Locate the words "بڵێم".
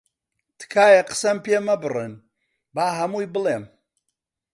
3.33-3.63